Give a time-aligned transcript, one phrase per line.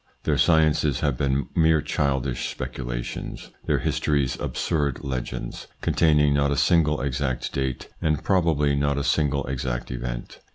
[0.23, 7.01] Their sciences have been mere childish speculations; their histories absurd legends, containing not a single
[7.01, 10.39] exact date and probably not a single exact event.